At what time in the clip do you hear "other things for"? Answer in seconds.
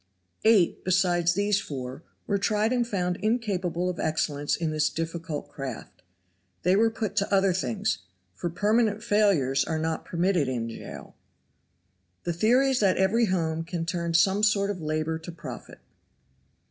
7.31-8.49